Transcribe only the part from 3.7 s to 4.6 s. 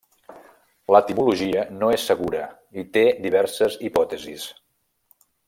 hipòtesis.